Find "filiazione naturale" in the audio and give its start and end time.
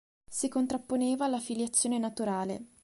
1.39-2.65